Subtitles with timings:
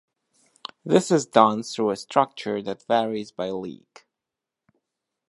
[0.83, 4.03] This is done through a structure that varies by league.